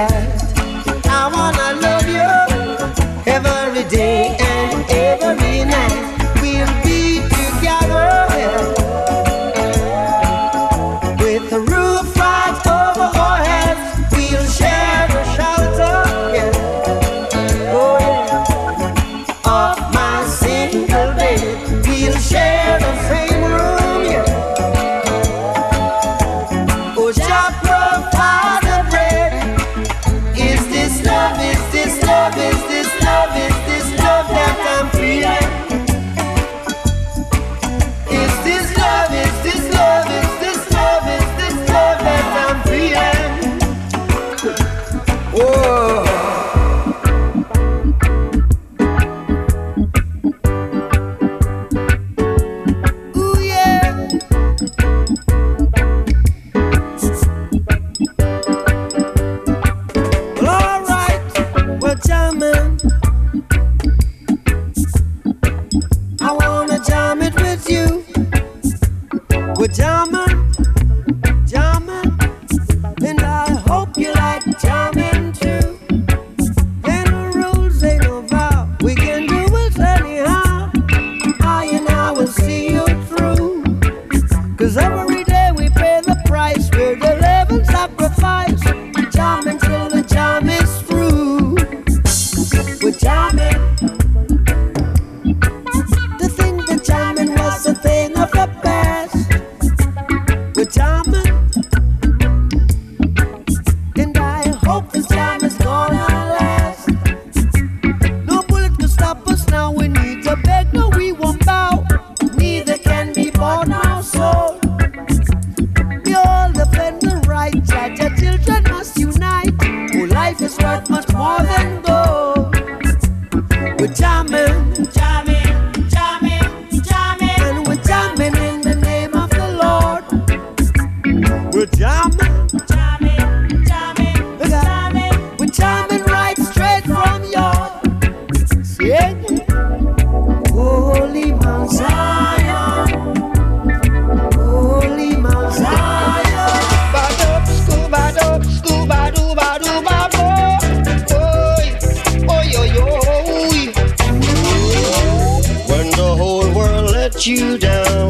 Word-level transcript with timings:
I 0.00 1.28
wanna 1.32 1.80
love 1.82 2.06
you 2.06 3.32
every 3.32 3.82
day. 3.90 4.47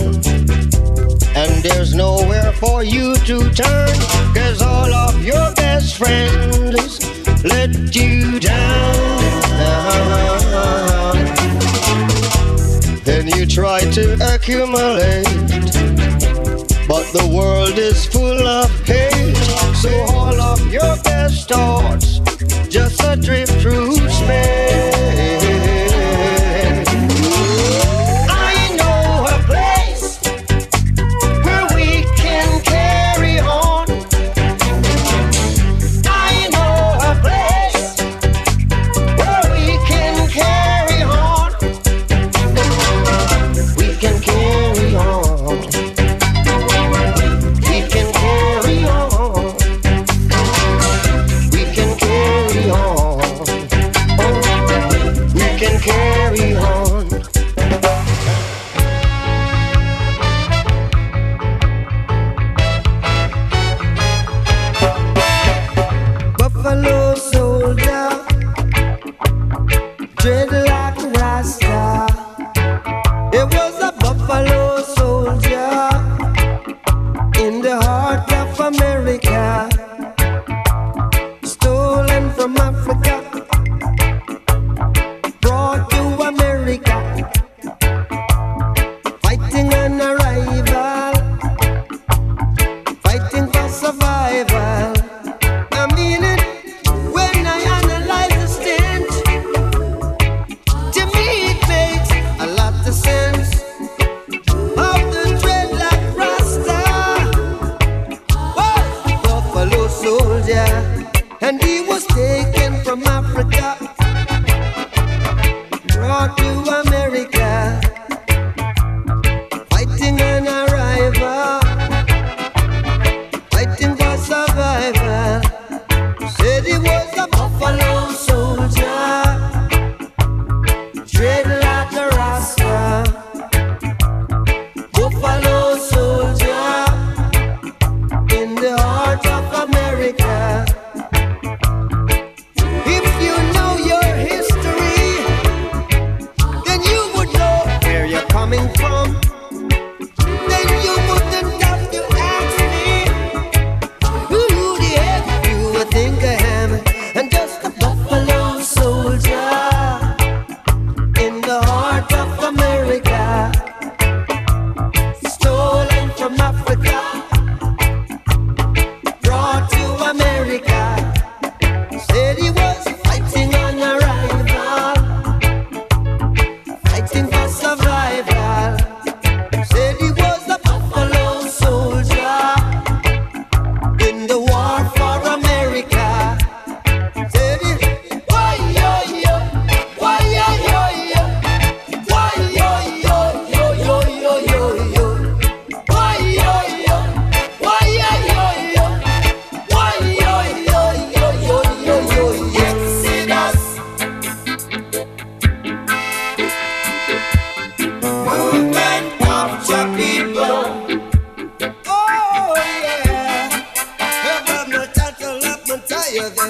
And 0.00 1.62
there's 1.62 1.94
nowhere 1.94 2.52
for 2.52 2.82
you 2.82 3.14
to 3.14 3.50
turn, 3.50 3.94
cause 4.34 4.62
all 4.62 4.92
of 4.92 5.24
your 5.24 5.52
best 5.54 5.96
friends 5.96 7.00
let 7.44 7.94
you 7.94 8.40
down. 8.40 9.18
Then 13.04 13.28
you 13.28 13.46
try 13.46 13.80
to 13.80 14.34
accumulate, 14.34 15.24
but 16.86 17.04
the 17.12 17.30
world 17.32 17.78
is 17.78 18.04
full 18.06 18.46
of 18.46 18.70
hate. 18.86 19.36
So 19.76 19.90
all 20.10 20.40
of 20.40 20.72
your 20.72 20.96
best 21.04 21.48
thoughts 21.48 22.20
just 22.68 23.00
drift 23.22 23.52
through 23.60 23.96
space. 24.08 24.97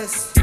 this. 0.09 0.38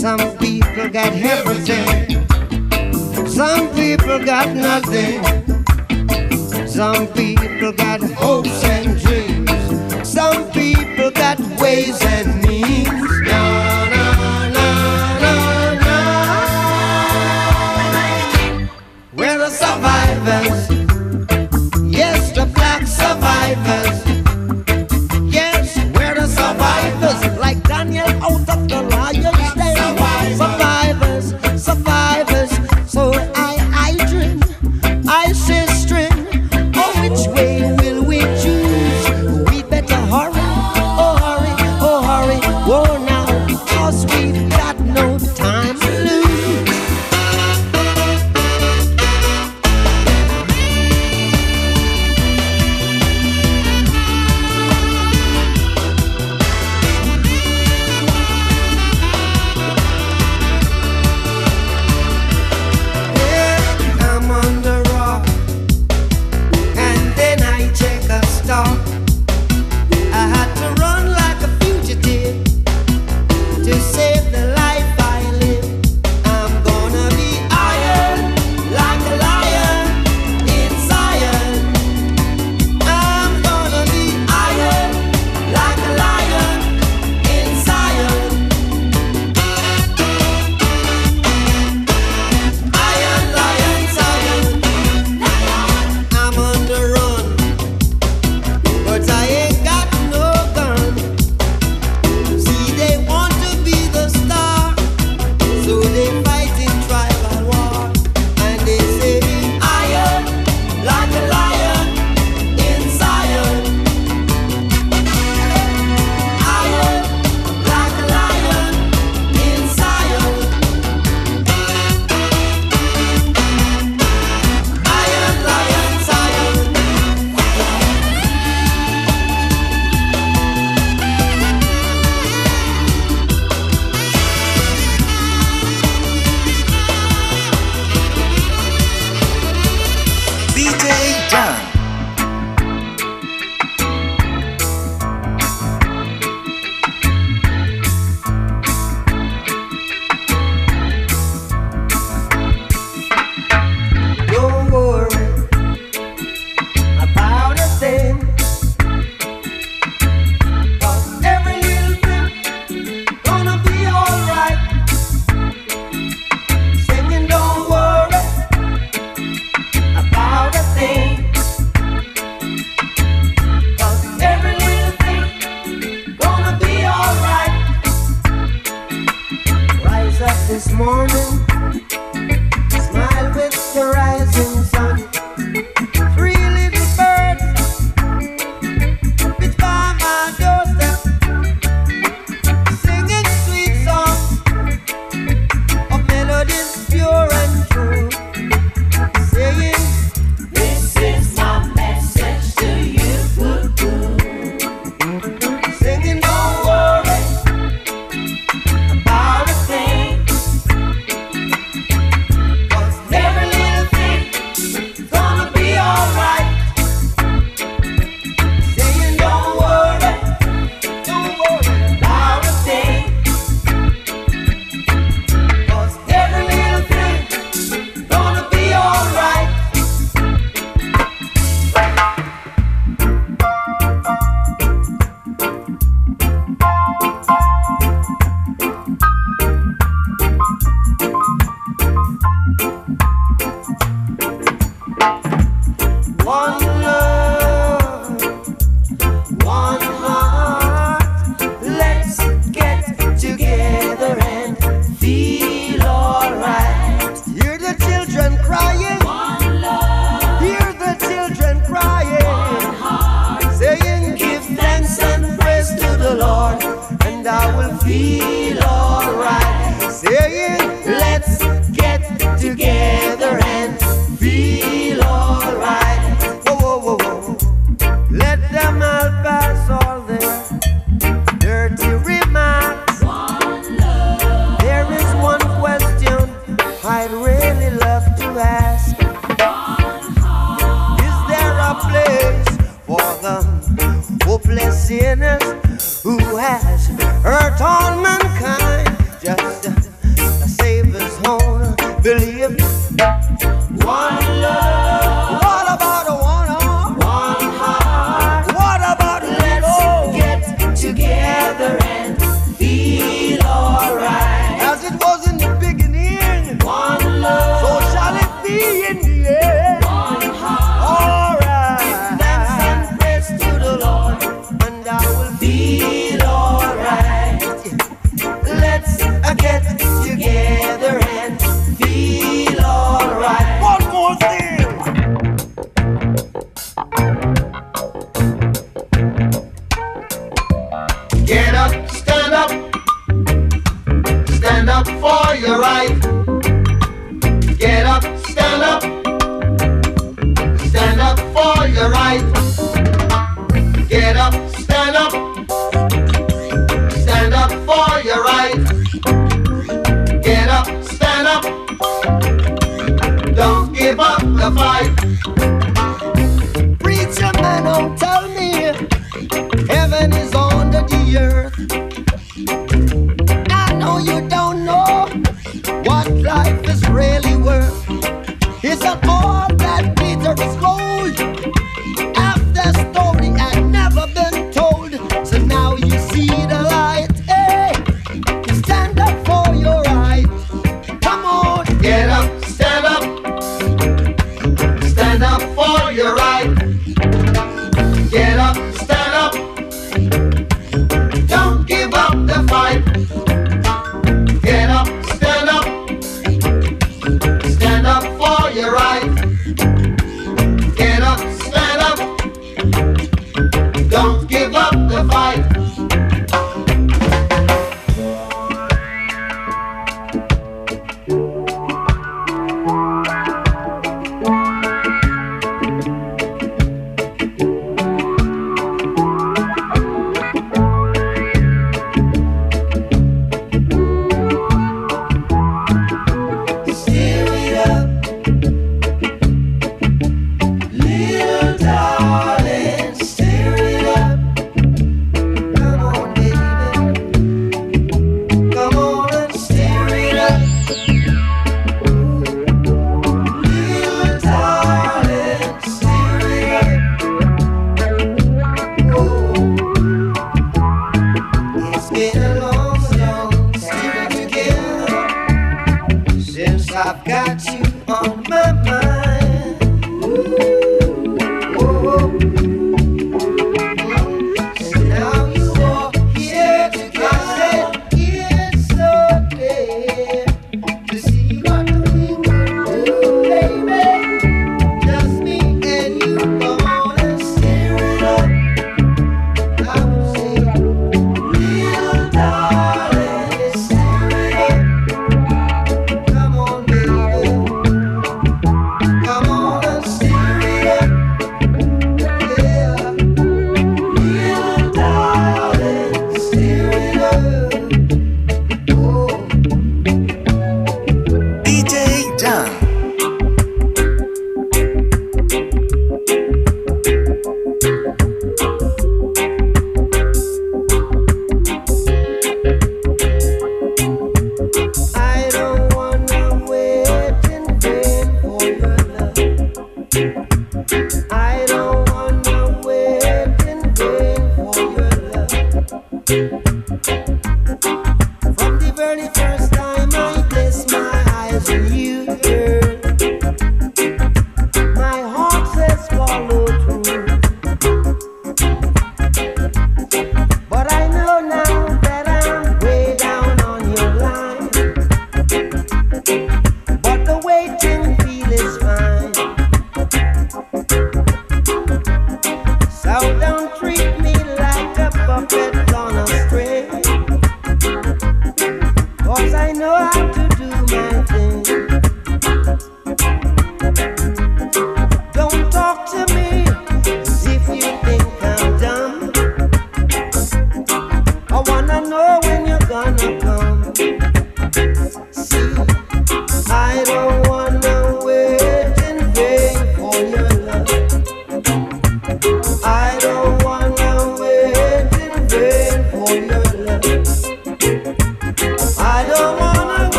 Some 0.00 0.38
people 0.38 0.88
got 0.88 1.12
everything. 1.12 2.26
Some 3.28 3.68
people 3.74 4.18
got 4.24 4.48
nothing. 4.56 5.22
Some 6.66 7.06
people 7.08 7.72
got 7.72 8.00
hopes 8.14 8.64
and 8.64 8.98
dreams. 8.98 10.08
Some 10.08 10.50
people 10.52 11.10
got 11.10 11.38
ways 11.60 12.00
and 12.02 12.40
means. 12.42 12.88
Na, 13.28 13.84
na, 13.92 14.04
na, 14.48 14.68
na, 15.20 15.34
na. 15.84 15.96
We're 19.12 19.36
the 19.36 19.50
survivors. 19.50 20.89